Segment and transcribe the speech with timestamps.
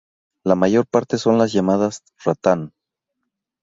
[0.43, 2.73] La mayor parte son las llamadas ratán.